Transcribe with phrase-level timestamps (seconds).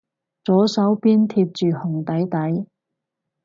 [0.43, 2.25] 左手邊貼住紅底
[2.63, 2.67] 底